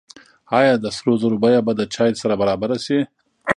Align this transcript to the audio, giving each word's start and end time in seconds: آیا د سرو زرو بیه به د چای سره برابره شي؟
آیا 0.59 0.73
د 0.79 0.85
سرو 0.97 1.13
زرو 1.21 1.37
بیه 1.43 1.59
به 1.67 1.71
د 1.79 1.81
چای 1.95 2.11
سره 2.21 2.35
برابره 2.41 2.77
شي؟ 2.85 2.99